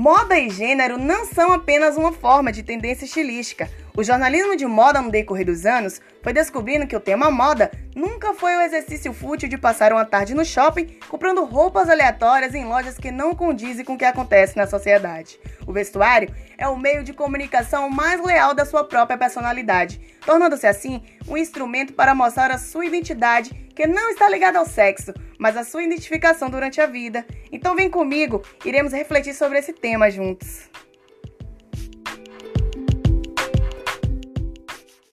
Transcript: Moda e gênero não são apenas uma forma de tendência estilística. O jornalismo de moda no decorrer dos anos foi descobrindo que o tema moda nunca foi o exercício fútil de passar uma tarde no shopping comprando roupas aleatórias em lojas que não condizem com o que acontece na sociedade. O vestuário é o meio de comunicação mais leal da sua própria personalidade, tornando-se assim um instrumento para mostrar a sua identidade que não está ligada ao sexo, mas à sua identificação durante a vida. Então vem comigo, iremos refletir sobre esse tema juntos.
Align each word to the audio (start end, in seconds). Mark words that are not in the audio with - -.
Moda 0.00 0.38
e 0.38 0.48
gênero 0.48 0.96
não 0.96 1.26
são 1.26 1.52
apenas 1.52 1.98
uma 1.98 2.10
forma 2.10 2.50
de 2.50 2.62
tendência 2.62 3.04
estilística. 3.04 3.68
O 3.94 4.02
jornalismo 4.02 4.56
de 4.56 4.64
moda 4.64 5.02
no 5.02 5.10
decorrer 5.10 5.44
dos 5.44 5.66
anos 5.66 6.00
foi 6.22 6.32
descobrindo 6.32 6.86
que 6.86 6.96
o 6.96 7.00
tema 7.00 7.30
moda 7.30 7.70
nunca 7.94 8.32
foi 8.32 8.56
o 8.56 8.62
exercício 8.62 9.12
fútil 9.12 9.46
de 9.46 9.58
passar 9.58 9.92
uma 9.92 10.06
tarde 10.06 10.32
no 10.32 10.42
shopping 10.42 10.86
comprando 11.06 11.44
roupas 11.44 11.90
aleatórias 11.90 12.54
em 12.54 12.64
lojas 12.64 12.96
que 12.96 13.10
não 13.10 13.34
condizem 13.34 13.84
com 13.84 13.92
o 13.92 13.98
que 13.98 14.06
acontece 14.06 14.56
na 14.56 14.66
sociedade. 14.66 15.38
O 15.66 15.72
vestuário 15.72 16.34
é 16.56 16.66
o 16.66 16.78
meio 16.78 17.04
de 17.04 17.12
comunicação 17.12 17.90
mais 17.90 18.24
leal 18.24 18.54
da 18.54 18.64
sua 18.64 18.84
própria 18.84 19.18
personalidade, 19.18 20.00
tornando-se 20.24 20.66
assim 20.66 21.02
um 21.28 21.36
instrumento 21.36 21.92
para 21.92 22.14
mostrar 22.14 22.50
a 22.50 22.56
sua 22.56 22.86
identidade 22.86 23.50
que 23.76 23.86
não 23.86 24.08
está 24.08 24.30
ligada 24.30 24.58
ao 24.58 24.64
sexo, 24.64 25.12
mas 25.40 25.56
à 25.56 25.64
sua 25.64 25.82
identificação 25.82 26.50
durante 26.50 26.82
a 26.82 26.86
vida. 26.86 27.24
Então 27.50 27.74
vem 27.74 27.88
comigo, 27.88 28.42
iremos 28.62 28.92
refletir 28.92 29.32
sobre 29.34 29.58
esse 29.58 29.72
tema 29.72 30.10
juntos. 30.10 30.68